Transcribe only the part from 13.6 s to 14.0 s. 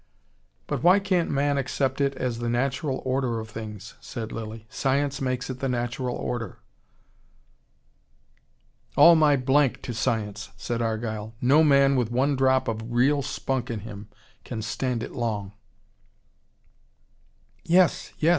in